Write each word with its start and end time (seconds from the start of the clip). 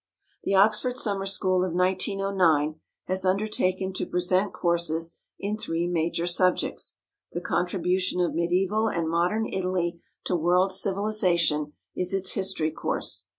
The 0.43 0.55
Oxford 0.55 0.97
Summer 0.97 1.27
School 1.27 1.63
of 1.63 1.73
1909 1.73 2.79
has 3.03 3.23
undertaken 3.23 3.93
to 3.93 4.07
present 4.07 4.51
courses 4.51 5.19
in 5.37 5.59
three 5.59 5.85
major 5.85 6.25
subjects: 6.25 6.97
the 7.33 7.39
contribution 7.39 8.19
of 8.19 8.33
medieval 8.33 8.87
and 8.87 9.07
modern 9.07 9.45
Italy 9.45 10.01
to 10.23 10.35
world 10.35 10.71
civilization 10.71 11.73
is 11.95 12.15
its 12.15 12.31
history 12.31 12.71
course. 12.71 13.27